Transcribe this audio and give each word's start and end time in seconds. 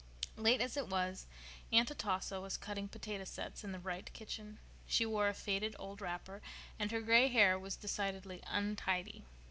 Late 0.35 0.61
as 0.61 0.77
it 0.77 0.87
was 0.87 1.27
Aunt 1.71 1.91
Atossa 1.91 2.41
was 2.41 2.57
cutting 2.57 2.87
potato 2.87 3.23
sets 3.23 3.63
in 3.63 3.71
the 3.71 3.77
Wright 3.77 4.11
kitchen. 4.13 4.57
She 4.87 5.05
wore 5.05 5.27
a 5.27 5.33
faded 5.35 5.75
old 5.77 6.01
wrapper, 6.01 6.41
and 6.79 6.89
her 6.89 7.01
gray 7.01 7.27
hair 7.27 7.59
was 7.59 7.75
decidedly 7.75 8.41
untidy. 8.47 9.25